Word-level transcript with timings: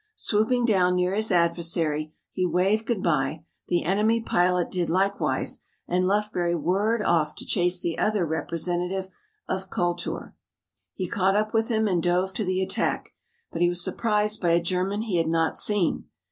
Swooping 0.15 0.65
down 0.65 0.95
near 0.95 1.13
his 1.13 1.29
adversary 1.31 2.11
he 2.31 2.43
waved 2.43 2.87
good 2.87 3.03
bye, 3.03 3.45
the 3.67 3.83
enemy 3.83 4.19
pilot 4.19 4.71
did 4.71 4.89
likewise, 4.89 5.59
and 5.87 6.07
Lufbery 6.07 6.55
whirred 6.55 7.03
off 7.03 7.35
to 7.35 7.45
chase 7.45 7.81
the 7.81 7.99
other 7.99 8.25
representative 8.25 9.09
of 9.47 9.69
Kultur. 9.69 10.33
He 10.95 11.07
caught 11.07 11.35
up 11.35 11.53
with 11.53 11.67
him 11.67 11.87
and 11.87 12.01
dove 12.01 12.33
to 12.33 12.43
the 12.43 12.63
attack, 12.63 13.11
but 13.51 13.61
he 13.61 13.69
was 13.69 13.83
surprised 13.83 14.41
by 14.41 14.53
a 14.53 14.59
German 14.59 15.03
he 15.03 15.17
had 15.17 15.27
not 15.27 15.55
seen. 15.55 16.05